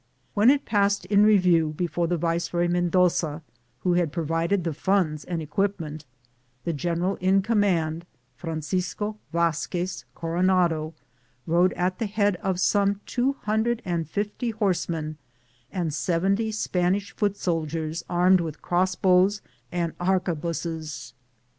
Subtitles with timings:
[0.33, 3.43] When it passed in sit, Google INTRODTJCTIOH review before the viceroy Mendoza,
[3.81, 6.05] who had provided the funds and equipment,
[6.63, 10.93] the gen eral in command, Francisco Vazquez Corona do,
[11.45, 15.17] rode at the head of some two hundred and fifty horsemen
[15.71, 21.13] and seventy Spanish foot soldiers armed with crossbows and harque buses.